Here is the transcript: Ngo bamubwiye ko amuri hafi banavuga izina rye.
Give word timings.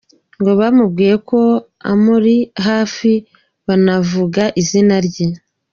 Ngo 0.39 0.51
bamubwiye 0.59 1.15
ko 1.29 1.39
amuri 1.91 2.35
hafi 2.67 3.11
banavuga 3.67 4.43
izina 4.61 4.95
rye. 5.07 5.27